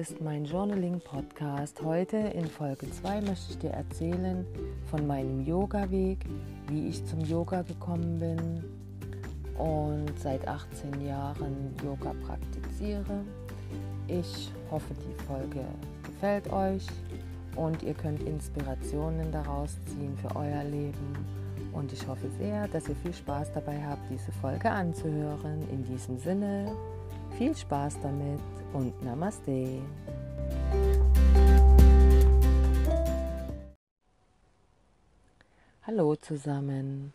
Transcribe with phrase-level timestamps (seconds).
[0.00, 1.82] ist mein Journaling-Podcast.
[1.82, 4.46] Heute in Folge 2 möchte ich dir erzählen
[4.90, 6.24] von meinem Yoga-Weg,
[6.68, 8.64] wie ich zum Yoga gekommen bin
[9.58, 13.20] und seit 18 Jahren Yoga praktiziere.
[14.08, 15.66] Ich hoffe, die Folge
[16.02, 16.86] gefällt euch
[17.54, 21.14] und ihr könnt Inspirationen daraus ziehen für euer Leben.
[21.74, 25.68] Und ich hoffe sehr, dass ihr viel Spaß dabei habt, diese Folge anzuhören.
[25.70, 26.72] In diesem Sinne,
[27.40, 28.38] viel Spaß damit
[28.74, 29.80] und Namaste.
[35.86, 37.14] Hallo zusammen.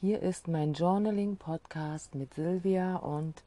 [0.00, 3.42] Hier ist mein Journaling-Podcast mit Silvia und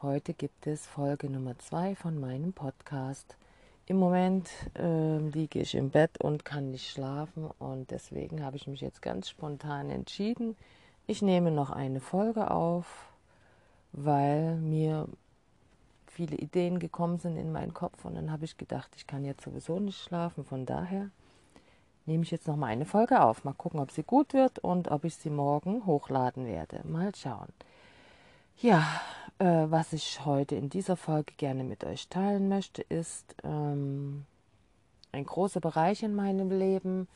[0.00, 3.36] heute gibt es Folge Nummer 2 von meinem Podcast.
[3.84, 8.66] Im Moment äh, liege ich im Bett und kann nicht schlafen und deswegen habe ich
[8.66, 10.56] mich jetzt ganz spontan entschieden.
[11.06, 13.10] Ich nehme noch eine Folge auf,
[13.92, 15.06] weil mir
[16.10, 19.44] viele Ideen gekommen sind in meinen Kopf und dann habe ich gedacht, ich kann jetzt
[19.44, 20.44] sowieso nicht schlafen.
[20.44, 21.10] Von daher
[22.06, 23.44] nehme ich jetzt noch mal eine Folge auf.
[23.44, 26.80] Mal gucken, ob sie gut wird und ob ich sie morgen hochladen werde.
[26.84, 27.48] Mal schauen.
[28.58, 28.84] Ja,
[29.38, 34.26] äh, was ich heute in dieser Folge gerne mit euch teilen möchte, ist ähm,
[35.12, 37.08] ein großer Bereich in meinem Leben,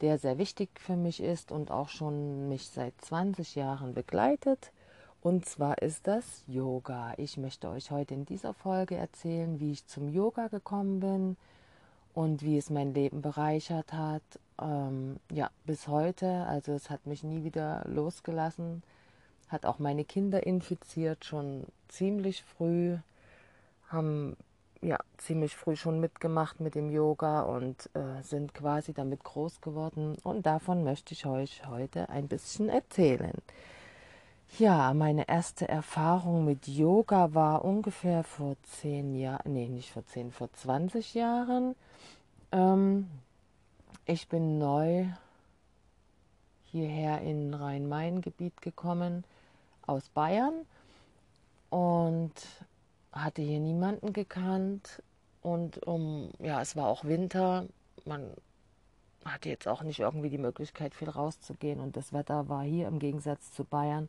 [0.00, 4.72] der sehr wichtig für mich ist und auch schon mich seit 20 Jahren begleitet.
[5.22, 7.12] Und zwar ist das Yoga.
[7.18, 11.36] Ich möchte euch heute in dieser Folge erzählen, wie ich zum Yoga gekommen bin
[12.14, 14.22] und wie es mein Leben bereichert hat.
[14.58, 16.46] Ähm, ja, bis heute.
[16.46, 18.82] Also es hat mich nie wieder losgelassen.
[19.48, 22.96] Hat auch meine Kinder infiziert, schon ziemlich früh.
[23.88, 24.38] Haben
[24.80, 30.16] ja ziemlich früh schon mitgemacht mit dem Yoga und äh, sind quasi damit groß geworden.
[30.22, 33.34] Und davon möchte ich euch heute ein bisschen erzählen.
[34.58, 40.32] Ja, meine erste Erfahrung mit Yoga war ungefähr vor zehn Jahren, nee, nicht vor zehn,
[40.32, 41.76] vor 20 Jahren.
[42.52, 43.08] Ähm,
[44.04, 45.06] ich bin neu
[46.64, 49.24] hierher in Rhein-Main-Gebiet gekommen
[49.86, 50.66] aus Bayern
[51.70, 52.32] und
[53.12, 55.02] hatte hier niemanden gekannt.
[55.42, 57.66] Und um, ja, es war auch Winter.
[58.04, 58.30] Man
[59.24, 61.80] hatte jetzt auch nicht irgendwie die Möglichkeit, viel rauszugehen.
[61.80, 64.08] Und das Wetter war hier im Gegensatz zu Bayern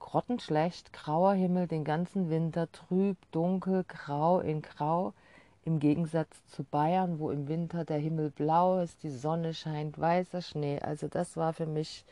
[0.00, 5.12] grottenschlecht, grauer Himmel den ganzen Winter, trüb, dunkel, grau in grau,
[5.64, 10.42] im Gegensatz zu Bayern, wo im Winter der Himmel blau ist, die Sonne scheint, weißer
[10.42, 10.80] Schnee.
[10.80, 12.04] Also das war für mich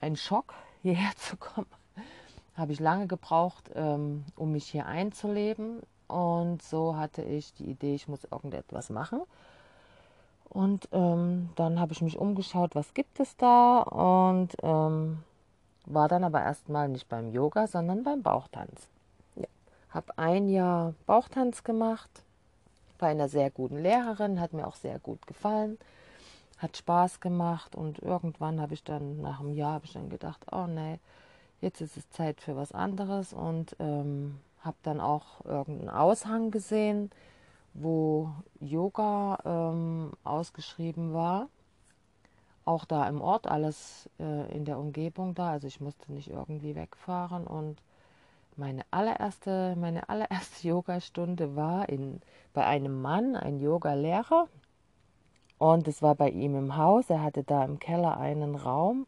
[0.00, 1.66] ein Schock, hierher zu kommen.
[2.54, 5.80] Habe ich lange gebraucht, ähm, um mich hier einzuleben.
[6.06, 9.22] Und so hatte ich die Idee, ich muss irgendetwas machen.
[10.50, 13.80] Und ähm, dann habe ich mich umgeschaut, was gibt es da?
[13.80, 15.18] Und ähm,
[15.86, 18.88] war dann aber erstmal nicht beim Yoga, sondern beim Bauchtanz.
[19.36, 19.46] Ja.
[19.90, 22.10] Habe ein Jahr Bauchtanz gemacht
[22.98, 25.78] bei einer sehr guten Lehrerin, hat mir auch sehr gut gefallen,
[26.58, 30.46] hat Spaß gemacht und irgendwann habe ich dann nach einem Jahr habe ich dann gedacht,
[30.52, 30.98] oh nee,
[31.60, 37.10] jetzt ist es Zeit für was anderes und ähm, habe dann auch irgendeinen Aushang gesehen,
[37.74, 38.30] wo
[38.60, 41.48] Yoga ähm, ausgeschrieben war
[42.64, 45.50] auch da im Ort, alles äh, in der Umgebung da.
[45.50, 47.46] Also ich musste nicht irgendwie wegfahren.
[47.46, 47.82] Und
[48.56, 52.20] meine allererste, meine allererste Yogastunde war in,
[52.52, 54.48] bei einem Mann, ein Yoga-Lehrer.
[55.58, 57.10] Und es war bei ihm im Haus.
[57.10, 59.06] Er hatte da im Keller einen Raum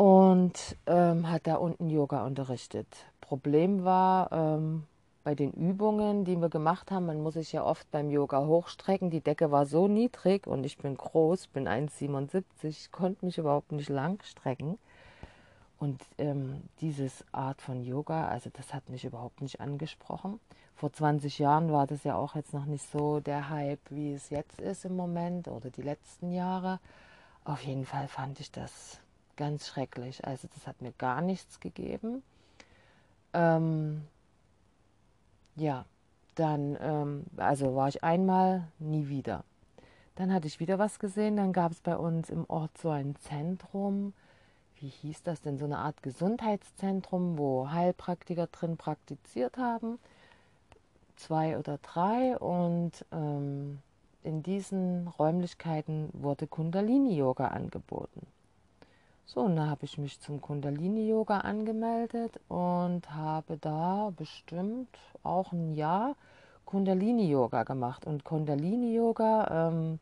[0.00, 2.86] und ähm, hat da unten Yoga unterrichtet.
[3.20, 4.86] Problem war, ähm,
[5.22, 9.10] bei den Übungen, die wir gemacht haben, man muss sich ja oft beim Yoga hochstrecken.
[9.10, 13.88] Die Decke war so niedrig und ich bin groß, bin 1,77, konnte mich überhaupt nicht
[13.88, 14.78] lang strecken.
[15.78, 20.38] Und ähm, dieses Art von Yoga, also das hat mich überhaupt nicht angesprochen.
[20.74, 24.30] Vor 20 Jahren war das ja auch jetzt noch nicht so der Hype, wie es
[24.30, 26.80] jetzt ist im Moment oder die letzten Jahre.
[27.44, 29.00] Auf jeden Fall fand ich das
[29.36, 30.26] ganz schrecklich.
[30.26, 32.22] Also das hat mir gar nichts gegeben.
[33.32, 34.02] Ähm,
[35.56, 35.84] ja,
[36.34, 39.44] dann, ähm, also war ich einmal, nie wieder.
[40.16, 43.16] Dann hatte ich wieder was gesehen, dann gab es bei uns im Ort so ein
[43.16, 44.12] Zentrum,
[44.76, 49.98] wie hieß das denn, so eine Art Gesundheitszentrum, wo Heilpraktiker drin praktiziert haben,
[51.16, 53.80] zwei oder drei und ähm,
[54.22, 58.26] in diesen Räumlichkeiten wurde Kundalini-Yoga angeboten.
[59.32, 64.88] So, und da habe ich mich zum Kundalini-Yoga angemeldet und habe da bestimmt
[65.22, 66.16] auch ein Jahr
[66.64, 68.08] Kundalini-Yoga gemacht.
[68.08, 70.00] Und Kundalini-Yoga ähm,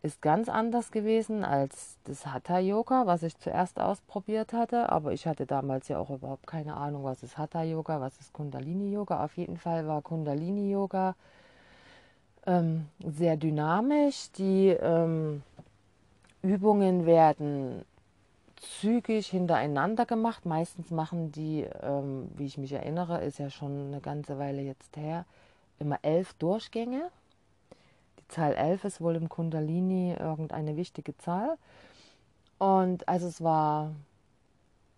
[0.00, 4.88] ist ganz anders gewesen als das Hatha-Yoga, was ich zuerst ausprobiert hatte.
[4.88, 9.22] Aber ich hatte damals ja auch überhaupt keine Ahnung, was ist Hatha-Yoga, was ist Kundalini-Yoga.
[9.22, 11.16] Auf jeden Fall war Kundalini-Yoga
[12.46, 14.32] ähm, sehr dynamisch.
[14.32, 15.42] Die ähm,
[16.40, 17.84] Übungen werden
[18.80, 20.46] zügig hintereinander gemacht.
[20.46, 24.96] Meistens machen die, ähm, wie ich mich erinnere, ist ja schon eine ganze Weile jetzt
[24.96, 25.24] her,
[25.78, 27.10] immer elf Durchgänge.
[28.18, 31.56] Die Zahl elf ist wohl im Kundalini irgendeine wichtige Zahl.
[32.58, 33.92] Und also es war,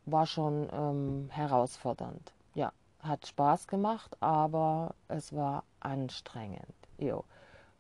[0.05, 2.33] war schon ähm, herausfordernd.
[2.55, 6.75] Ja, hat Spaß gemacht, aber es war anstrengend.
[6.99, 7.25] Jo.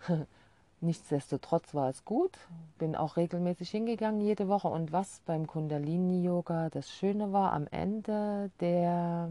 [0.80, 2.38] Nichtsdestotrotz war es gut,
[2.78, 7.66] bin auch regelmäßig hingegangen jede Woche und was beim Kundalini Yoga das Schöne war, am
[7.68, 9.30] Ende der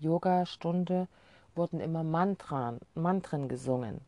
[0.00, 1.06] Yogastunde
[1.54, 4.00] wurden immer Mantren, Mantren gesungen.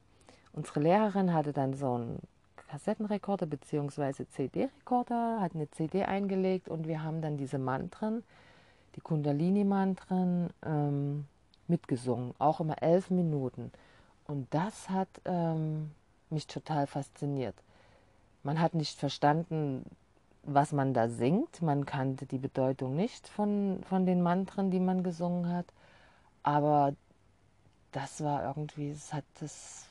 [0.52, 2.18] Unsere Lehrerin hatte dann so einen
[2.56, 4.26] Kassettenrekorder bzw.
[4.26, 8.24] CD-Rekorder, hat eine CD eingelegt und wir haben dann diese Mantren,
[8.96, 11.26] die Kundalini-Mantren, ähm,
[11.68, 13.72] mitgesungen, auch immer elf Minuten.
[14.26, 15.92] Und das hat ähm,
[16.32, 17.54] mich total fasziniert.
[18.42, 19.84] Man hat nicht verstanden,
[20.42, 21.62] was man da singt.
[21.62, 25.66] Man kannte die Bedeutung nicht von, von den Mantren, die man gesungen hat.
[26.42, 26.94] Aber
[27.92, 29.86] das war irgendwie, es hat das,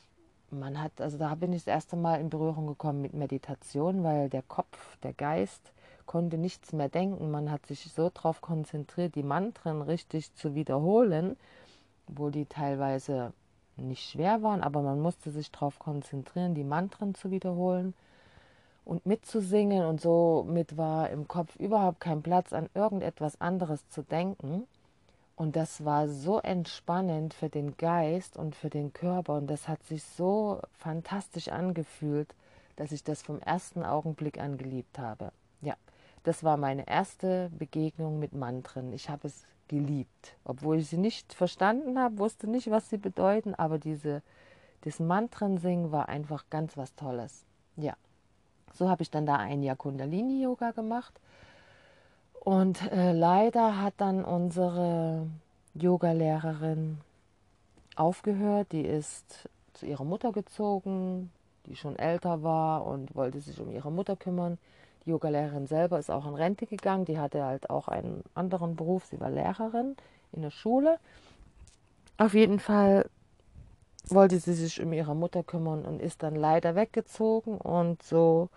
[0.50, 4.28] man hat, also da bin ich das erste Mal in Berührung gekommen mit Meditation, weil
[4.28, 5.72] der Kopf, der Geist
[6.04, 7.30] konnte nichts mehr denken.
[7.30, 11.36] Man hat sich so darauf konzentriert, die Mantren richtig zu wiederholen,
[12.08, 13.32] obwohl die teilweise
[13.76, 17.94] nicht schwer waren, aber man musste sich darauf konzentrieren, die Mantren zu wiederholen
[18.84, 24.66] und mitzusingen und somit war im Kopf überhaupt kein Platz an irgendetwas anderes zu denken.
[25.36, 29.82] Und das war so entspannend für den Geist und für den Körper und das hat
[29.84, 32.34] sich so fantastisch angefühlt,
[32.76, 35.32] dass ich das vom ersten Augenblick an geliebt habe.
[35.60, 35.74] Ja,
[36.22, 38.92] das war meine erste Begegnung mit Mantren.
[38.92, 43.54] Ich habe es geliebt, obwohl ich sie nicht verstanden habe, wusste nicht, was sie bedeuten,
[43.54, 44.22] aber diese,
[44.82, 47.46] das Mantren-Singen war einfach ganz was Tolles.
[47.76, 47.94] Ja,
[48.74, 51.18] so habe ich dann da ein Jahr Kundalini-Yoga gemacht.
[52.34, 55.26] Und äh, leider hat dann unsere
[55.74, 56.98] Yoga-Lehrerin
[57.96, 58.72] aufgehört.
[58.72, 61.30] Die ist zu ihrer Mutter gezogen,
[61.64, 64.58] die schon älter war und wollte sich um ihre Mutter kümmern.
[65.04, 67.04] Die Yogalehrerin selber ist auch in Rente gegangen.
[67.04, 69.06] Die hatte halt auch einen anderen Beruf.
[69.06, 69.96] Sie war Lehrerin
[70.32, 70.98] in der Schule.
[72.18, 73.08] Auf jeden Fall
[74.08, 77.56] wollte sie sich um ihre Mutter kümmern und ist dann leider weggezogen.
[77.58, 78.48] Und so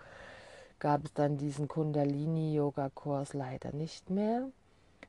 [0.78, 4.48] gab es dann diesen Kundalini-Yoga-Kurs leider nicht mehr.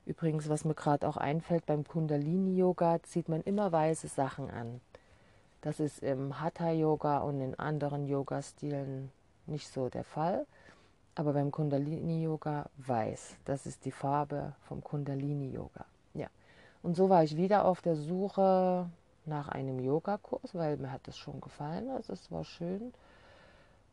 [0.06, 4.80] Übrigens, was mir gerade auch einfällt, beim Kundalini-Yoga zieht man immer weiße Sachen an.
[5.60, 9.10] Das ist im Hatha-Yoga und in anderen Yoga-Stilen
[9.46, 10.46] nicht so der Fall.
[11.18, 13.38] Aber beim Kundalini-Yoga weiß.
[13.44, 15.84] Das ist die Farbe vom Kundalini-Yoga.
[16.14, 16.28] Ja.
[16.80, 18.88] Und so war ich wieder auf der Suche
[19.24, 21.90] nach einem Yogakurs, weil mir hat das schon gefallen.
[21.90, 22.92] Also es war schön.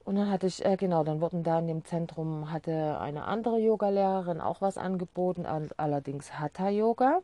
[0.03, 3.57] Und dann hatte ich, äh, genau, dann wurden da in dem Zentrum, hatte eine andere
[3.57, 7.21] Yogalehrerin auch was angeboten, allerdings Hatha-Yoga.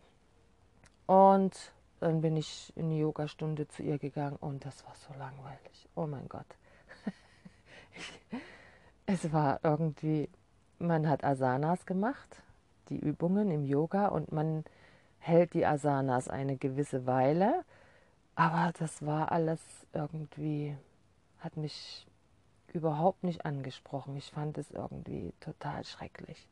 [1.06, 5.88] Und dann bin ich in die Yogastunde zu ihr gegangen und das war so langweilig.
[5.94, 6.48] Oh mein Gott.
[9.06, 10.30] Es war irgendwie,
[10.80, 12.44] man hat Asanas gemacht,
[12.90, 14.64] die Übungen im Yoga und man
[15.20, 17.64] hält die Asanas eine gewisse Weile,
[18.36, 19.60] aber das war alles
[19.94, 20.76] irgendwie,
[21.40, 22.08] hat mich
[22.74, 24.16] überhaupt nicht angesprochen.
[24.16, 26.48] Ich fand es irgendwie total schrecklich.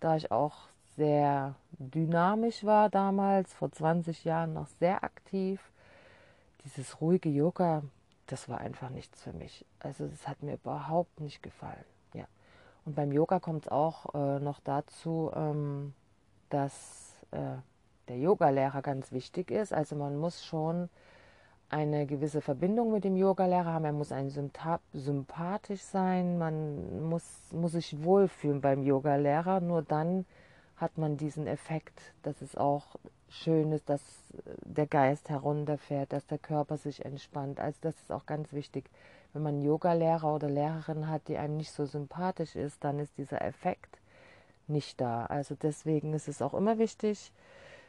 [0.00, 5.60] Da ich auch sehr dynamisch war damals, vor 20 Jahren noch sehr aktiv,
[6.64, 7.82] dieses ruhige Yoga,
[8.32, 9.64] das war einfach nichts für mich.
[9.78, 11.84] Also es hat mir überhaupt nicht gefallen.
[12.84, 15.94] Und beim Yoga kommt es auch äh, noch dazu, ähm,
[16.50, 17.56] dass äh,
[18.08, 19.72] der Yogalehrer ganz wichtig ist.
[19.72, 20.88] Also man muss schon
[21.68, 23.84] eine gewisse Verbindung mit dem Yogalehrer haben.
[23.84, 26.38] Er muss ein sympathisch sein.
[26.38, 29.60] Man muss, muss sich wohlfühlen beim Yogalehrer.
[29.60, 30.26] Nur dann
[30.76, 32.96] hat man diesen Effekt, dass es auch
[33.32, 34.02] schön ist, dass
[34.64, 37.60] der Geist herunterfährt, dass der Körper sich entspannt.
[37.60, 38.90] Also das ist auch ganz wichtig
[39.32, 43.16] wenn man einen Yogalehrer oder Lehrerin hat, die einem nicht so sympathisch ist, dann ist
[43.16, 43.98] dieser Effekt
[44.66, 45.26] nicht da.
[45.26, 47.32] Also deswegen ist es auch immer wichtig,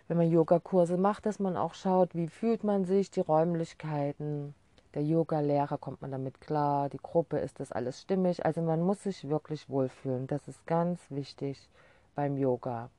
[0.07, 4.53] wenn man Yogakurse macht, dass man auch schaut, wie fühlt man sich, die Räumlichkeiten,
[4.93, 8.45] der Yogalehrer kommt man damit klar, die Gruppe ist das alles stimmig.
[8.45, 10.27] Also man muss sich wirklich wohlfühlen.
[10.27, 11.67] Das ist ganz wichtig
[12.15, 12.89] beim Yoga.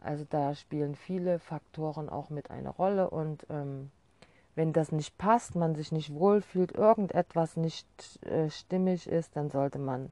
[0.00, 3.90] Also da spielen viele Faktoren auch mit eine Rolle und ähm,
[4.54, 7.86] wenn das nicht passt, man sich nicht wohlfühlt, irgendetwas nicht
[8.26, 10.10] äh, stimmig ist, dann sollte man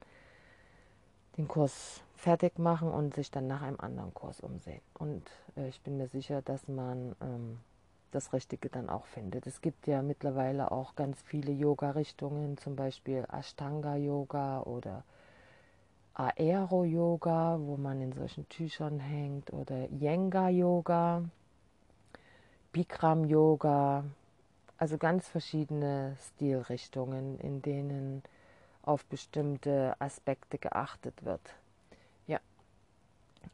[1.37, 4.81] den Kurs fertig machen und sich dann nach einem anderen Kurs umsehen.
[4.93, 7.59] Und äh, ich bin mir sicher, dass man ähm,
[8.11, 9.47] das Richtige dann auch findet.
[9.47, 15.03] Es gibt ja mittlerweile auch ganz viele Yoga-Richtungen, zum Beispiel Ashtanga-Yoga oder
[16.17, 21.23] Aero-Yoga, wo man in solchen Tüchern hängt, oder Yenga-Yoga,
[22.71, 24.03] Bikram-Yoga,
[24.77, 28.23] also ganz verschiedene Stilrichtungen, in denen
[28.81, 31.41] auf bestimmte Aspekte geachtet wird.
[32.25, 32.39] Ja,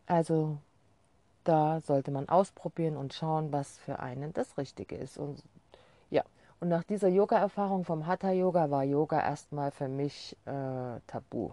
[0.06, 0.58] also
[1.44, 5.18] da sollte man ausprobieren und schauen, was für einen das Richtige ist.
[5.18, 5.44] Und
[6.10, 6.24] ja,
[6.60, 11.52] und nach dieser Yoga-Erfahrung vom Hatha Yoga war Yoga erstmal für mich äh, tabu.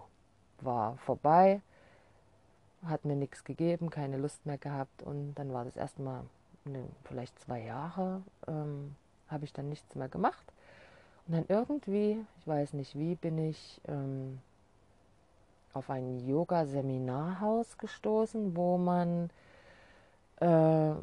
[0.63, 1.61] War vorbei,
[2.85, 6.23] hat mir nichts gegeben, keine Lust mehr gehabt und dann war das erstmal
[6.65, 8.95] ne, vielleicht zwei Jahre, ähm,
[9.27, 10.45] habe ich dann nichts mehr gemacht.
[11.27, 14.39] Und dann irgendwie, ich weiß nicht wie, bin ich ähm,
[15.73, 19.29] auf ein Yoga-Seminarhaus gestoßen, wo man
[20.37, 20.93] äh,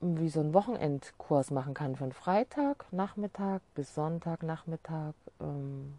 [0.00, 5.14] wie so einen Wochenendkurs machen kann von Freitag Nachmittag bis Sonntag Nachmittag.
[5.40, 5.98] Ähm,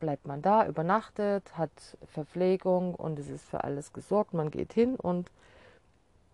[0.00, 1.70] bleibt man da, übernachtet, hat
[2.06, 4.34] Verpflegung und es ist für alles gesorgt.
[4.34, 5.30] Man geht hin und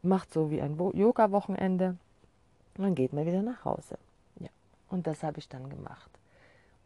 [0.02, 1.96] macht so wie ein Yoga-Wochenende.
[2.74, 3.98] Dann geht man wieder nach Hause.
[4.40, 4.48] Ja,
[4.88, 6.10] und das habe ich dann gemacht.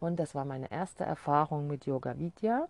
[0.01, 2.69] Und das war meine erste Erfahrung mit Yoga Vidya.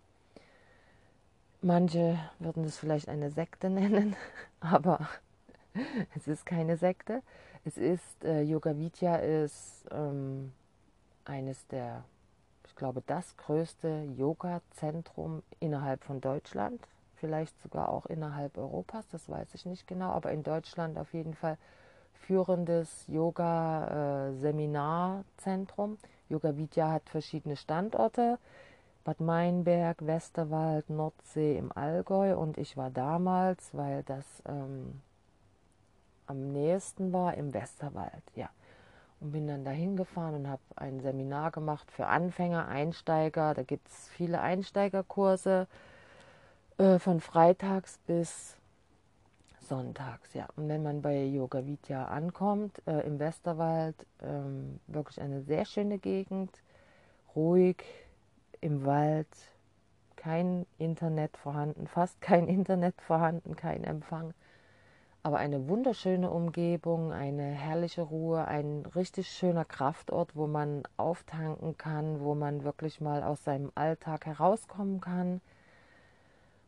[1.61, 4.15] Manche würden das vielleicht eine Sekte nennen,
[4.59, 5.07] aber
[6.15, 7.21] es ist keine Sekte.
[7.63, 10.51] Es ist, äh, Yoga Vidya ist ähm,
[11.25, 12.03] eines der,
[12.71, 16.79] ich glaube, das größte Yoga-Zentrum innerhalb von Deutschland.
[17.15, 21.33] Vielleicht sogar auch innerhalb Europas, das weiß ich nicht genau, aber in Deutschland auf jeden
[21.33, 21.57] Fall
[22.13, 25.97] führendes Yoga-Seminarzentrum.
[26.01, 28.39] Äh, Yoga Vidya hat verschiedene Standorte.
[29.03, 35.01] Bad Meinberg, Westerwald, Nordsee im Allgäu und ich war damals, weil das ähm,
[36.25, 38.49] am nächsten war im Westerwald, ja.
[39.21, 43.53] Und bin dann dahin gefahren und habe ein Seminar gemacht für Anfänger, Einsteiger.
[43.53, 45.67] Da gibt es viele Einsteigerkurse
[46.79, 48.57] äh, von freitags bis
[49.59, 50.47] sonntags, ja.
[50.55, 55.99] Und wenn man bei Yoga Vidya ankommt, äh, im Westerwald, ähm, wirklich eine sehr schöne
[55.99, 56.51] Gegend,
[57.35, 57.83] ruhig
[58.59, 59.27] im Wald,
[60.15, 64.33] kein Internet vorhanden, fast kein Internet vorhanden, kein Empfang
[65.23, 72.21] aber eine wunderschöne Umgebung, eine herrliche Ruhe, ein richtig schöner Kraftort, wo man auftanken kann,
[72.21, 75.41] wo man wirklich mal aus seinem Alltag herauskommen kann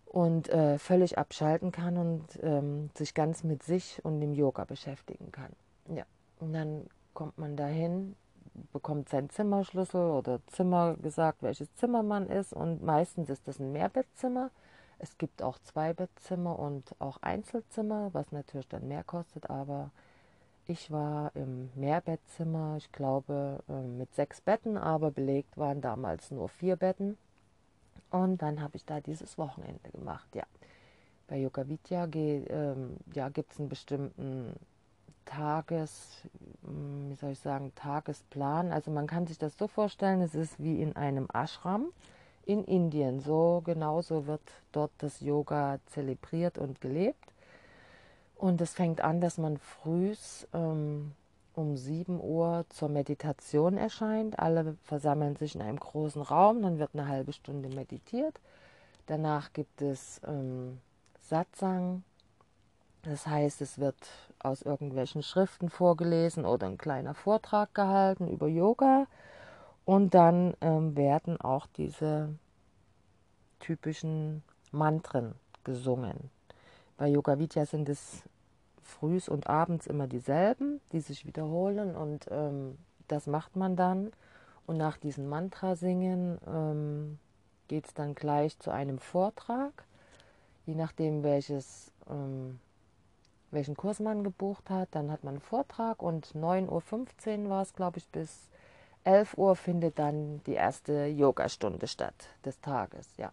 [0.05, 5.31] und äh, völlig abschalten kann und ähm, sich ganz mit sich und dem Yoga beschäftigen
[5.31, 5.51] kann.
[5.88, 6.05] Ja,
[6.39, 8.15] und dann kommt man dahin,
[8.72, 13.72] bekommt seinen Zimmerschlüssel oder Zimmer gesagt, welches Zimmer man ist und meistens ist das ein
[13.72, 14.51] Mehrbettzimmer
[15.00, 19.92] es gibt auch Zweibettzimmer und auch Einzelzimmer, was natürlich dann mehr kostet, aber
[20.66, 26.48] ich war im Mehrbettzimmer, ich glaube ähm, mit sechs Betten, aber belegt waren damals nur
[26.48, 27.18] vier Betten.
[28.12, 30.44] Und dann habe ich da dieses Wochenende gemacht, ja.
[31.28, 34.54] Bei Yoga Vidya ähm, ja, gibt es einen bestimmten
[35.26, 36.22] Tages,
[36.64, 38.72] hm, wie soll ich sagen, Tagesplan.
[38.72, 41.88] Also man kann sich das so vorstellen, es ist wie in einem Ashram
[42.46, 43.20] in Indien.
[43.20, 47.34] So genauso wird dort das Yoga zelebriert und gelebt.
[48.36, 50.14] Und es fängt an, dass man früh
[50.54, 51.14] ähm,
[51.54, 54.40] um 7 Uhr zur Meditation erscheint.
[54.40, 58.40] Alle versammeln sich in einem großen Raum, dann wird eine halbe Stunde meditiert.
[59.06, 60.80] Danach gibt es ähm,
[61.20, 62.04] Satsang,
[63.04, 63.98] das heißt, es wird
[64.40, 69.08] aus irgendwelchen Schriften vorgelesen oder ein kleiner Vortrag gehalten über Yoga.
[69.86, 72.30] Und dann ähm, werden auch diese
[73.60, 76.30] typischen Mantren gesungen.
[76.98, 78.24] Bei Yoga Vidya sind es
[78.82, 84.12] frühs und abends immer dieselben, die sich wiederholen und ähm, das macht man dann.
[84.66, 87.20] Und nach diesem Mantra singen ähm,
[87.68, 89.86] geht es dann gleich zu einem Vortrag,
[90.66, 92.60] je nachdem welches, ähm,
[93.52, 94.90] welchen Kurs man gebucht hat.
[94.92, 98.50] Dann hat man einen Vortrag und 9.15 Uhr war es, glaube ich, bis
[99.03, 103.31] 11 Uhr findet dann die erste Yogastunde statt des Tages, ja.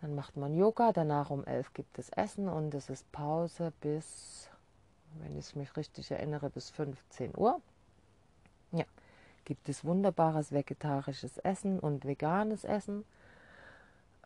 [0.00, 4.50] Dann macht man Yoga, danach um 11 gibt es Essen und es ist Pause bis,
[5.14, 7.60] wenn ich mich richtig erinnere, bis 15 Uhr.
[8.72, 8.84] Ja,
[9.44, 13.04] gibt es wunderbares vegetarisches Essen und veganes Essen.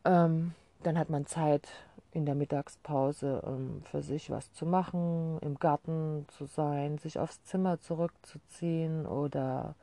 [0.05, 1.69] Ähm, dann hat man Zeit
[2.13, 7.43] in der Mittagspause um für sich was zu machen, im Garten zu sein, sich aufs
[7.45, 9.75] Zimmer zurückzuziehen oder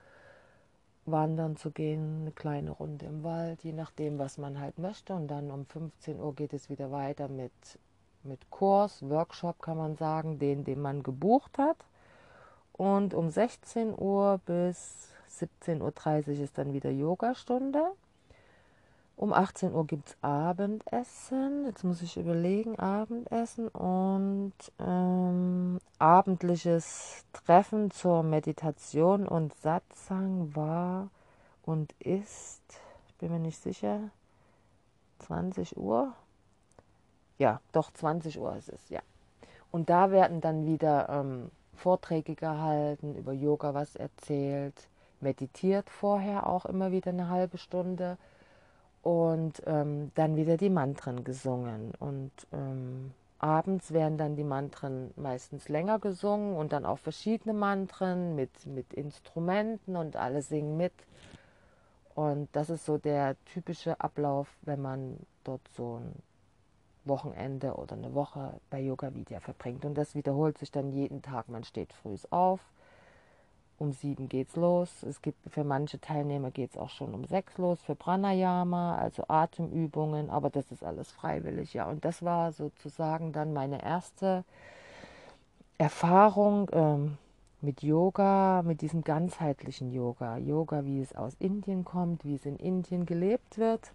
[1.06, 5.14] wandern zu gehen, eine kleine Runde im Wald, je nachdem, was man halt möchte.
[5.14, 7.52] Und dann um 15 Uhr geht es wieder weiter mit,
[8.24, 11.78] mit Kurs, Workshop kann man sagen, den, den man gebucht hat.
[12.74, 15.10] und um 16 Uhr bis
[15.40, 17.92] 17.30 Uhr ist dann wieder Yogastunde.
[19.18, 21.66] Um 18 Uhr gibt es Abendessen.
[21.66, 31.10] Jetzt muss ich überlegen, Abendessen und ähm, abendliches Treffen zur Meditation und Satzang war
[31.64, 32.62] und ist,
[33.08, 34.02] ich bin mir nicht sicher,
[35.20, 36.12] 20 Uhr.
[37.38, 39.02] Ja, doch 20 Uhr ist es, ja.
[39.72, 44.90] Und da werden dann wieder ähm, Vorträge gehalten, über Yoga was erzählt,
[45.22, 48.18] meditiert vorher auch immer wieder eine halbe Stunde
[49.06, 51.94] und ähm, dann wieder die Mantren gesungen.
[52.00, 58.34] Und ähm, abends werden dann die Mantren meistens länger gesungen und dann auch verschiedene Mantren
[58.34, 60.92] mit, mit Instrumenten und alle singen mit.
[62.16, 66.12] Und das ist so der typische Ablauf, wenn man dort so ein
[67.04, 69.86] Wochenende oder eine Woche bei Yoga Vidya verbringt.
[69.86, 71.48] Und das wiederholt sich dann jeden Tag.
[71.48, 72.60] Man steht früh auf,
[73.78, 75.04] um sieben geht's los.
[75.04, 79.24] Es gibt für manche Teilnehmer geht es auch schon um sechs los für Pranayama, also
[79.28, 81.90] Atemübungen, aber das ist alles freiwillig, ja.
[81.90, 84.44] Und das war sozusagen dann meine erste
[85.78, 87.18] Erfahrung ähm,
[87.62, 90.38] mit Yoga, mit diesem ganzheitlichen Yoga.
[90.38, 93.92] Yoga, wie es aus Indien kommt, wie es in Indien gelebt wird.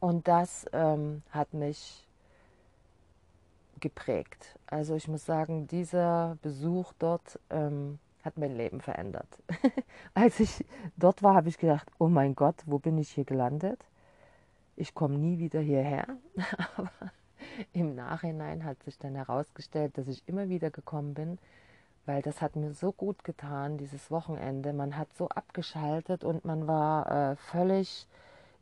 [0.00, 2.06] Und das ähm, hat mich
[3.80, 4.58] geprägt.
[4.66, 9.28] Also ich muss sagen, dieser Besuch dort ähm, hat mein Leben verändert.
[10.14, 10.64] Als ich
[10.96, 13.84] dort war, habe ich gedacht, oh mein Gott, wo bin ich hier gelandet?
[14.76, 16.06] Ich komme nie wieder hierher.
[16.76, 16.90] Aber
[17.72, 21.38] im Nachhinein hat sich dann herausgestellt, dass ich immer wieder gekommen bin,
[22.06, 24.72] weil das hat mir so gut getan, dieses Wochenende.
[24.72, 28.06] Man hat so abgeschaltet und man war äh, völlig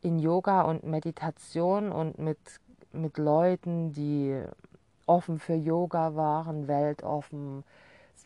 [0.03, 2.39] in Yoga und Meditation und mit,
[2.93, 4.41] mit Leuten, die
[5.07, 7.65] offen für Yoga waren, weltoffen,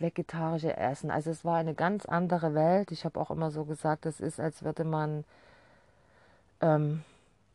[0.03, 1.11] vegetarische Essen.
[1.11, 2.93] Also es war eine ganz andere Welt.
[2.93, 5.25] Ich habe auch immer so gesagt, es ist, als würde man
[6.61, 7.03] ähm,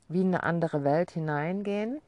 [0.10, 2.02] wie in eine andere Welt hineingehen.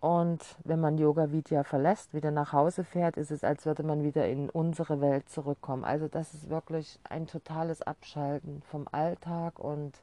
[0.00, 4.02] Und wenn man Yoga Vidya verlässt, wieder nach Hause fährt, ist es, als würde man
[4.02, 5.82] wieder in unsere Welt zurückkommen.
[5.82, 9.94] Also das ist wirklich ein totales Abschalten vom Alltag und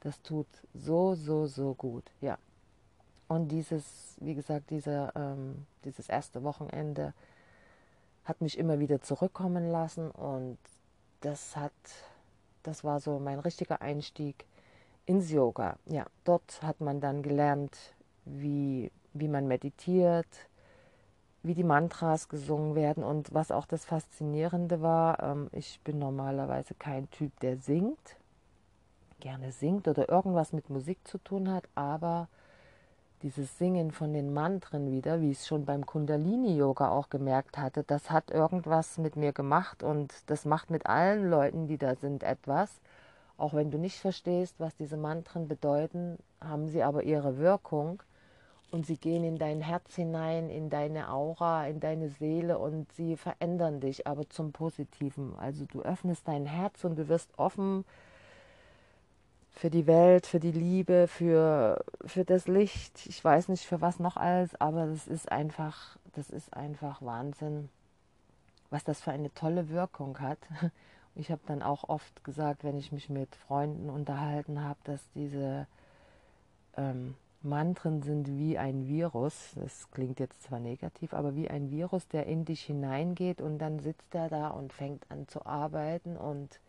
[0.00, 2.04] das tut so, so, so gut.
[2.22, 2.38] Ja.
[3.28, 7.12] Und dieses, wie gesagt, dieser, ähm, dieses erste Wochenende
[8.26, 10.58] hat mich immer wieder zurückkommen lassen und
[11.20, 11.72] das hat,
[12.62, 14.44] das war so mein richtiger Einstieg
[15.06, 15.78] ins Yoga.
[15.86, 17.76] Ja, dort hat man dann gelernt,
[18.24, 20.26] wie, wie man meditiert,
[21.44, 26.74] wie die Mantras gesungen werden und was auch das Faszinierende war, ähm, ich bin normalerweise
[26.74, 28.16] kein Typ, der singt,
[29.20, 32.28] gerne singt oder irgendwas mit Musik zu tun hat, aber
[33.22, 37.82] dieses Singen von den Mantren wieder, wie ich es schon beim Kundalini-Yoga auch gemerkt hatte,
[37.82, 42.22] das hat irgendwas mit mir gemacht und das macht mit allen Leuten, die da sind,
[42.22, 42.80] etwas.
[43.38, 48.02] Auch wenn du nicht verstehst, was diese Mantren bedeuten, haben sie aber ihre Wirkung
[48.70, 53.16] und sie gehen in dein Herz hinein, in deine Aura, in deine Seele und sie
[53.16, 55.34] verändern dich, aber zum Positiven.
[55.38, 57.84] Also du öffnest dein Herz und du wirst offen
[59.56, 63.06] für die Welt, für die Liebe, für, für das Licht.
[63.06, 67.70] Ich weiß nicht für was noch alles, aber das ist einfach, das ist einfach Wahnsinn,
[68.68, 70.38] was das für eine tolle Wirkung hat.
[71.18, 75.66] Ich habe dann auch oft gesagt, wenn ich mich mit Freunden unterhalten habe, dass diese
[76.76, 79.52] ähm, Mantren sind wie ein Virus.
[79.54, 83.78] Das klingt jetzt zwar negativ, aber wie ein Virus, der in dich hineingeht und dann
[83.78, 86.60] sitzt er da und fängt an zu arbeiten und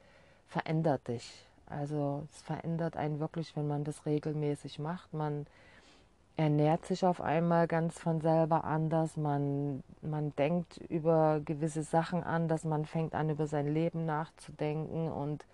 [0.48, 5.14] verändert dich also es verändert einen wirklich, wenn man das regelmäßig macht.
[5.14, 5.46] Man
[6.38, 9.18] ernährt sich auf einmal ganz von selber anders.
[9.18, 12.64] Man, man denkt über gewisse Sachen anders.
[12.64, 15.46] Man fängt an, über sein Leben nachzudenken und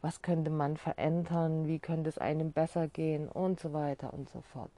[0.00, 4.40] was könnte man verändern, wie könnte es einem besser gehen und so weiter und so
[4.40, 4.70] fort.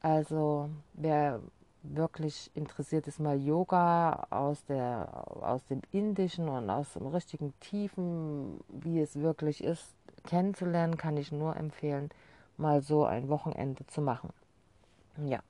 [0.00, 1.40] Also wer
[1.84, 5.08] wirklich interessiert ist, mal Yoga aus, der,
[5.40, 9.94] aus dem Indischen und aus dem richtigen Tiefen, wie es wirklich ist,
[10.24, 12.10] kennenzulernen, kann ich nur empfehlen,
[12.56, 14.30] mal so ein Wochenende zu machen.
[15.26, 15.40] Ja.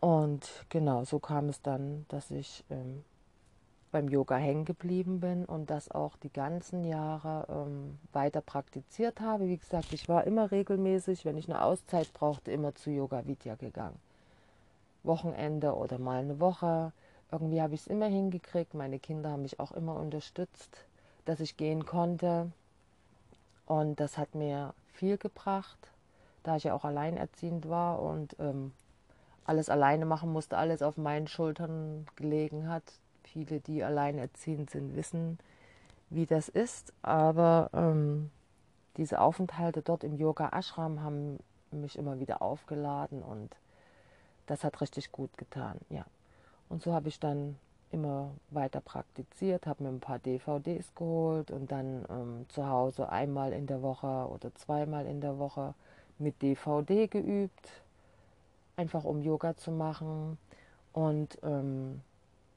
[0.00, 3.04] Und genau, so kam es dann, dass ich ähm,
[3.90, 9.48] beim Yoga hängen geblieben bin und das auch die ganzen Jahre ähm, weiter praktiziert habe.
[9.48, 13.56] Wie gesagt, ich war immer regelmäßig, wenn ich eine Auszeit brauchte, immer zu Yoga Vidya
[13.56, 13.98] gegangen.
[15.02, 16.92] Wochenende oder mal eine Woche.
[17.32, 18.74] Irgendwie habe ich es immer hingekriegt.
[18.74, 20.84] Meine Kinder haben mich auch immer unterstützt,
[21.24, 22.50] dass ich gehen konnte.
[23.66, 25.78] Und das hat mir viel gebracht,
[26.42, 28.72] da ich ja auch alleinerziehend war und ähm,
[29.44, 32.82] alles alleine machen musste, alles auf meinen Schultern gelegen hat,
[33.32, 35.38] Viele, die alleinerziehend sind, wissen,
[36.08, 36.92] wie das ist.
[37.02, 38.30] Aber ähm,
[38.96, 41.38] diese Aufenthalte dort im Yoga Ashram haben
[41.70, 43.54] mich immer wieder aufgeladen und
[44.50, 46.04] das hat richtig gut getan, ja.
[46.68, 47.56] Und so habe ich dann
[47.92, 53.52] immer weiter praktiziert, habe mir ein paar DVDs geholt und dann ähm, zu Hause einmal
[53.52, 55.74] in der Woche oder zweimal in der Woche
[56.18, 57.70] mit DVD geübt,
[58.74, 60.36] einfach um Yoga zu machen.
[60.92, 62.00] Und ähm,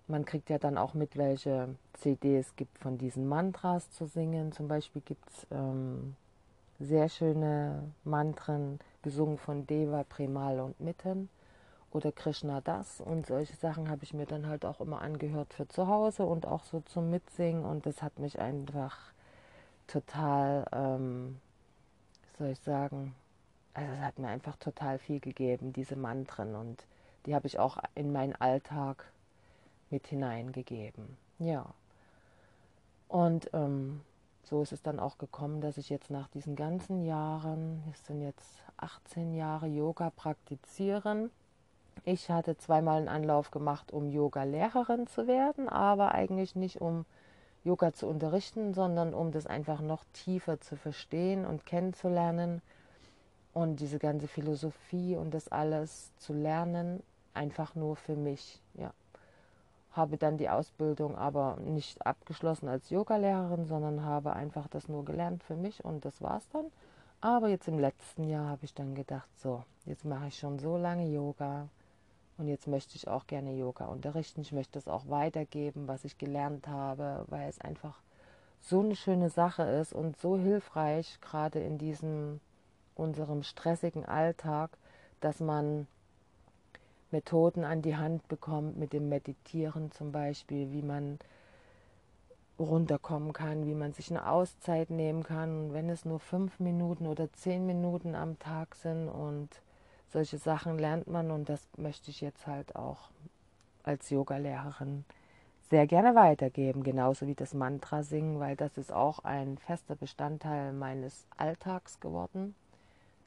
[0.08, 4.52] man kriegt ja dann auch mit, welche CDs es gibt von diesen Mantras zu singen.
[4.52, 6.16] Zum Beispiel gibt es ähm,
[6.80, 11.30] sehr schöne Mantren, gesungen von Deva, Premal und Mitten
[11.94, 15.68] oder Krishna das und solche Sachen habe ich mir dann halt auch immer angehört für
[15.68, 18.98] zu Hause und auch so zum Mitsingen und das hat mich einfach
[19.88, 21.40] total, ähm,
[22.38, 23.14] soll ich sagen,
[23.74, 26.86] also es hat mir einfach total viel gegeben, diese Mantren und
[27.26, 29.12] die habe ich auch in meinen Alltag
[29.90, 31.18] mit hineingegeben.
[31.40, 31.66] Ja.
[33.08, 34.02] Und ähm,
[34.44, 38.22] so ist es dann auch gekommen, dass ich jetzt nach diesen ganzen Jahren, es sind
[38.22, 41.30] jetzt 18 Jahre Yoga praktizieren,
[42.06, 47.06] ich hatte zweimal einen Anlauf gemacht, um Yoga-Lehrerin zu werden, aber eigentlich nicht um
[47.64, 52.62] Yoga zu unterrichten, sondern um das einfach noch tiefer zu verstehen und kennenzulernen
[53.54, 57.02] und diese ganze Philosophie und das alles zu lernen,
[57.34, 58.62] einfach nur für mich.
[58.74, 58.92] Ja.
[59.94, 65.44] Habe dann die Ausbildung aber nicht abgeschlossen als Yogalehrerin, sondern habe einfach das nur gelernt
[65.44, 66.66] für mich und das war's dann.
[67.22, 70.76] Aber jetzt im letzten Jahr habe ich dann gedacht, so, jetzt mache ich schon so
[70.76, 71.70] lange Yoga
[72.38, 74.42] und jetzt möchte ich auch gerne Yoga unterrichten.
[74.42, 78.02] Ich möchte es auch weitergeben, was ich gelernt habe, weil es einfach
[78.60, 82.40] so eine schöne Sache ist und so hilfreich, gerade in diesem
[82.96, 84.72] unserem stressigen Alltag,
[85.20, 85.88] dass man
[87.12, 91.20] Methoden an die Hand bekommt, mit dem Meditieren zum Beispiel, wie man
[92.60, 97.32] runterkommen kann, wie man sich eine Auszeit nehmen kann, wenn es nur fünf Minuten oder
[97.34, 99.50] zehn Minuten am Tag sind und
[100.14, 103.10] solche Sachen lernt man und das möchte ich jetzt halt auch
[103.84, 105.04] als Yogalehrerin
[105.70, 110.72] sehr gerne weitergeben, genauso wie das Mantra singen, weil das ist auch ein fester Bestandteil
[110.72, 112.54] meines Alltags geworden,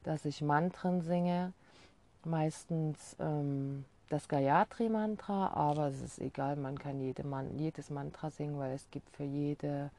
[0.03, 1.51] dass ich Mantren singe,
[2.23, 8.57] meistens ähm, das Gayatri-Mantra, aber es ist egal, man kann jede Man jedes Mantra singen,
[8.57, 9.91] weil es gibt für jede,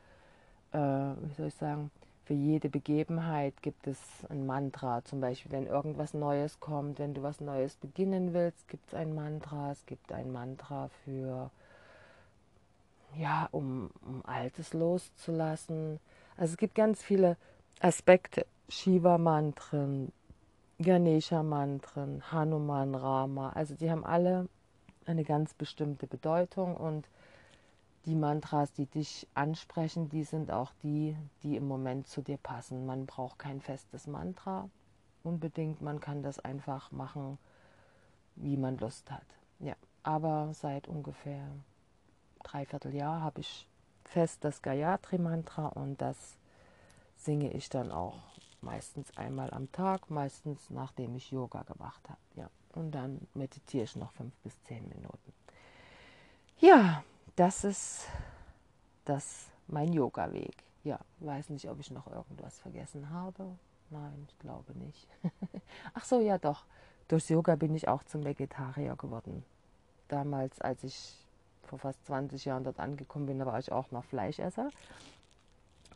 [0.73, 1.91] äh, wie soll ich sagen,
[2.29, 5.03] für jede Begebenheit gibt es ein Mantra.
[5.03, 9.15] Zum Beispiel, wenn irgendwas Neues kommt, wenn du was Neues beginnen willst, gibt es ein
[9.15, 9.73] Mantra.
[9.73, 11.51] Es gibt ein Mantra für,
[13.17, 16.01] ja, um, um Altes loszulassen.
[16.37, 17.39] Also es gibt ganz viele
[17.81, 18.45] Aspekte.
[18.69, 20.13] Shiva-Mantren,
[20.81, 23.53] Ganesha-Mantren, Hanuman, Rama.
[23.55, 24.51] Also die haben alle
[25.07, 27.09] eine ganz bestimmte Bedeutung und
[28.09, 32.87] die Mantras, die dich ansprechen, die sind auch die, die im Moment zu dir passen.
[32.87, 34.71] Man braucht kein festes Mantra
[35.23, 37.39] unbedingt, man kann das einfach machen,
[38.37, 39.27] wie man Lust hat.
[39.59, 41.47] Ja, aber seit ungefähr
[42.43, 43.69] dreiviertel Jahr habe ich
[44.05, 46.39] fest das Gayatri-Mantra und das
[47.17, 48.23] singe ich dann auch
[48.63, 52.21] meistens einmal am Tag, meistens nachdem ich Yoga gemacht habe.
[52.37, 55.35] Ja, und dann meditiere ich noch fünf bis zehn Minuten.
[56.59, 57.05] Ja,
[57.39, 58.07] das ist
[59.05, 60.57] das mein Yoga-Weg.
[60.83, 63.47] Ja, weiß nicht, ob ich noch irgendwas vergessen habe.
[63.91, 65.07] Nein, ich glaube nicht.
[65.95, 66.65] Ach so, ja doch.
[67.07, 69.45] Durch Yoga bin ich auch zum Vegetarier geworden.
[70.09, 71.15] Damals, als ich
[71.63, 74.71] vor fast 20 Jahren dort angekommen bin, da war ich auch noch Fleischesser.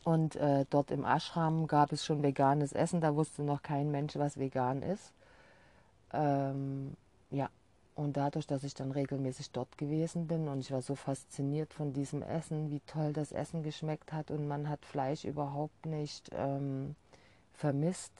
[0.03, 3.01] Und äh, dort im Ashram gab es schon veganes Essen.
[3.01, 5.13] Da wusste noch kein Mensch, was vegan ist.
[6.13, 6.95] Ähm,
[7.95, 11.93] und dadurch, dass ich dann regelmäßig dort gewesen bin und ich war so fasziniert von
[11.93, 16.95] diesem Essen, wie toll das Essen geschmeckt hat und man hat Fleisch überhaupt nicht ähm,
[17.53, 18.13] vermisst,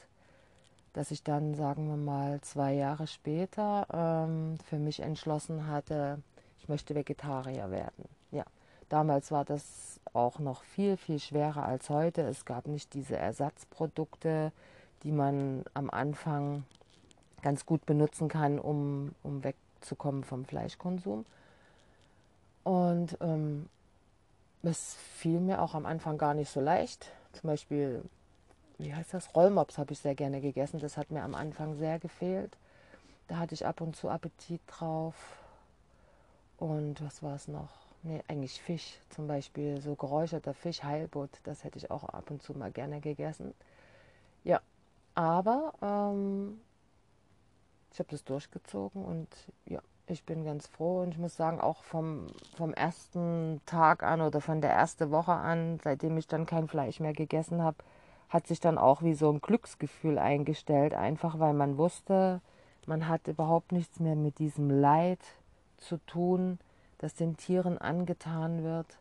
[0.93, 6.19] dass ich dann, sagen wir mal, zwei Jahre später ähm, für mich entschlossen hatte,
[6.59, 8.05] ich möchte Vegetarier werden.
[8.31, 8.45] Ja,
[8.89, 12.21] damals war das auch noch viel, viel schwerer als heute.
[12.21, 14.51] Es gab nicht diese Ersatzprodukte,
[15.01, 16.63] die man am Anfang
[17.41, 19.41] ganz gut benutzen kann, um, um
[19.83, 21.25] wegzukommen vom Fleischkonsum.
[22.63, 23.67] Und ähm,
[24.63, 27.11] es fiel mir auch am Anfang gar nicht so leicht.
[27.33, 28.01] Zum Beispiel,
[28.77, 29.35] wie heißt das?
[29.35, 30.79] Rollmops habe ich sehr gerne gegessen.
[30.79, 32.55] Das hat mir am Anfang sehr gefehlt.
[33.27, 35.15] Da hatte ich ab und zu Appetit drauf.
[36.57, 37.69] Und was war es noch?
[38.03, 38.97] Nee, eigentlich Fisch.
[39.09, 41.31] Zum Beispiel so geräucherter Fisch, Heilbutt.
[41.43, 43.53] Das hätte ich auch ab und zu mal gerne gegessen.
[44.45, 44.61] Ja,
[45.15, 46.61] aber ähm,
[47.93, 49.27] ich habe das durchgezogen und
[49.65, 52.27] ja, ich bin ganz froh und ich muss sagen, auch vom,
[52.57, 56.99] vom ersten Tag an oder von der ersten Woche an, seitdem ich dann kein Fleisch
[56.99, 57.77] mehr gegessen habe,
[58.29, 62.41] hat sich dann auch wie so ein Glücksgefühl eingestellt, einfach weil man wusste,
[62.87, 65.19] man hat überhaupt nichts mehr mit diesem Leid
[65.77, 66.57] zu tun,
[66.97, 68.97] das den Tieren angetan wird.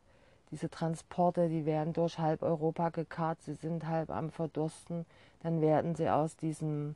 [0.50, 5.06] Diese Transporte, die werden durch halb Europa gekarrt, sie sind halb am Verdursten,
[5.42, 6.94] dann werden sie aus diesem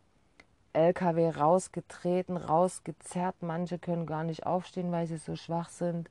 [0.77, 3.37] LKW rausgetreten, rausgezerrt.
[3.41, 6.11] Manche können gar nicht aufstehen, weil sie so schwach sind.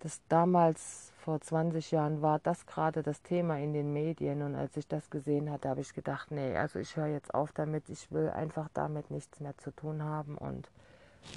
[0.00, 4.76] Das damals vor 20 Jahren war das gerade das Thema in den Medien und als
[4.76, 8.12] ich das gesehen hatte, habe ich gedacht, nee, also ich höre jetzt auf damit, ich
[8.12, 10.70] will einfach damit nichts mehr zu tun haben und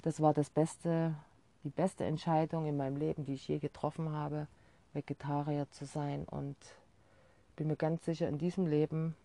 [0.04, 1.16] das war das beste,
[1.64, 4.48] die beste Entscheidung in meinem Leben, die ich je getroffen habe,
[4.92, 6.58] Vegetarier zu sein und
[7.56, 9.16] bin mir ganz sicher, in diesem Leben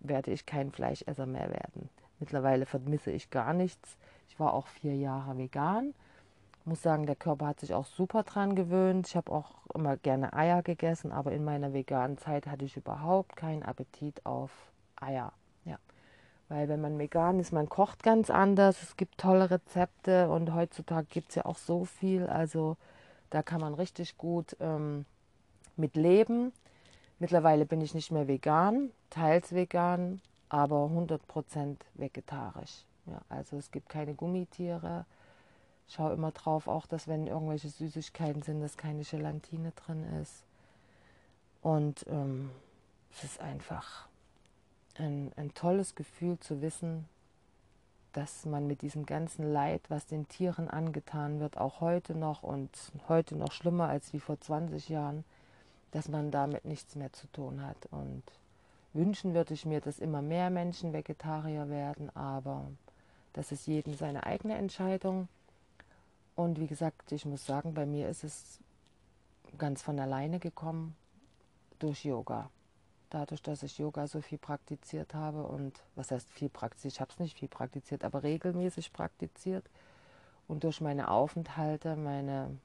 [0.00, 1.90] werde ich kein Fleischesser mehr werden.
[2.22, 3.98] Mittlerweile vermisse ich gar nichts.
[4.28, 5.92] Ich war auch vier Jahre vegan.
[6.64, 9.08] Muss sagen, der Körper hat sich auch super dran gewöhnt.
[9.08, 13.34] Ich habe auch immer gerne Eier gegessen, aber in meiner veganen Zeit hatte ich überhaupt
[13.34, 14.52] keinen Appetit auf
[15.00, 15.32] Eier.
[15.64, 15.78] Ja.
[16.48, 18.80] Weil wenn man vegan ist, man kocht ganz anders.
[18.84, 22.28] Es gibt tolle Rezepte und heutzutage gibt es ja auch so viel.
[22.28, 22.76] Also
[23.30, 25.06] da kann man richtig gut ähm,
[25.76, 26.52] mit leben.
[27.18, 30.20] Mittlerweile bin ich nicht mehr vegan, teils vegan,
[30.52, 32.84] aber 100% vegetarisch.
[33.06, 35.06] Ja, also es gibt keine Gummitiere.
[35.88, 40.44] Ich schaue immer drauf, auch dass wenn irgendwelche Süßigkeiten sind, dass keine Gelatine drin ist.
[41.62, 42.50] Und ähm,
[43.12, 44.06] es ist einfach
[44.98, 47.08] ein, ein tolles Gefühl zu wissen,
[48.12, 52.70] dass man mit diesem ganzen Leid, was den Tieren angetan wird, auch heute noch und
[53.08, 55.24] heute noch schlimmer als wie vor 20 Jahren,
[55.92, 57.86] dass man damit nichts mehr zu tun hat.
[57.90, 58.22] Und
[58.94, 62.66] Wünschen würde ich mir, dass immer mehr Menschen Vegetarier werden, aber
[63.32, 65.28] das ist jedem seine eigene Entscheidung.
[66.34, 68.60] Und wie gesagt, ich muss sagen, bei mir ist es
[69.58, 70.94] ganz von alleine gekommen
[71.78, 72.50] durch Yoga.
[73.10, 77.10] Dadurch, dass ich Yoga so viel praktiziert habe und was heißt viel praktiziert, ich habe
[77.10, 79.68] es nicht viel praktiziert, aber regelmäßig praktiziert.
[80.48, 82.58] Und durch meine Aufenthalte, meine,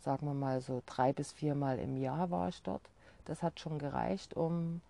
[0.00, 2.82] sagen wir mal so drei bis viermal im Jahr war ich dort.
[3.26, 4.80] Das hat schon gereicht, um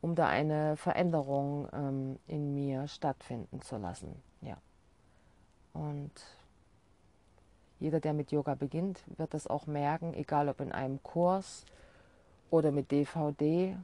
[0.00, 4.14] um da eine Veränderung ähm, in mir stattfinden zu lassen.
[4.40, 4.56] Ja.
[5.72, 6.12] Und
[7.78, 11.64] jeder, der mit Yoga beginnt, wird das auch merken, egal ob in einem Kurs
[12.50, 13.76] oder mit DVD.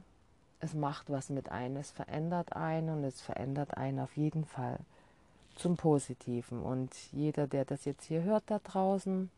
[0.59, 4.79] Es macht was mit einem, es verändert einen und es verändert einen auf jeden Fall
[5.55, 6.61] zum Positiven.
[6.61, 9.29] Und jeder, der das jetzt hier hört da draußen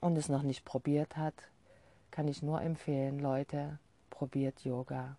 [0.00, 1.34] und es noch nicht probiert hat,
[2.10, 3.78] kann ich nur empfehlen, Leute,
[4.10, 5.16] probiert Yoga.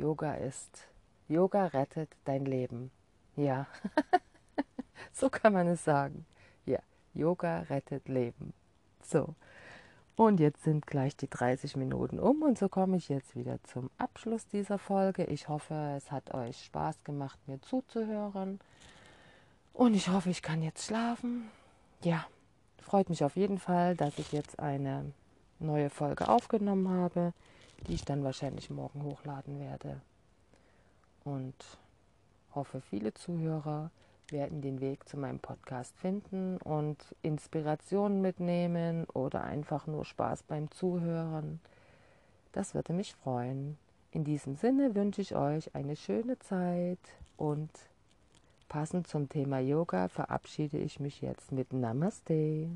[0.00, 0.88] Yoga ist,
[1.28, 2.90] Yoga rettet dein Leben.
[3.36, 3.66] Ja,
[5.12, 6.24] so kann man es sagen.
[6.64, 6.78] Ja,
[7.12, 8.54] Yoga rettet Leben.
[9.02, 9.34] So,
[10.16, 13.90] und jetzt sind gleich die 30 Minuten um und so komme ich jetzt wieder zum
[13.98, 15.24] Abschluss dieser Folge.
[15.24, 18.58] Ich hoffe, es hat euch Spaß gemacht, mir zuzuhören.
[19.74, 21.50] Und ich hoffe, ich kann jetzt schlafen.
[22.02, 22.26] Ja,
[22.80, 25.12] freut mich auf jeden Fall, dass ich jetzt eine
[25.58, 27.34] neue Folge aufgenommen habe
[27.86, 30.00] die ich dann wahrscheinlich morgen hochladen werde.
[31.24, 31.54] Und
[32.54, 33.90] hoffe, viele Zuhörer
[34.30, 40.70] werden den Weg zu meinem Podcast finden und Inspirationen mitnehmen oder einfach nur Spaß beim
[40.70, 41.60] Zuhören.
[42.52, 43.76] Das würde mich freuen.
[44.12, 46.98] In diesem Sinne wünsche ich euch eine schöne Zeit
[47.36, 47.70] und
[48.68, 52.68] passend zum Thema Yoga verabschiede ich mich jetzt mit Namaste.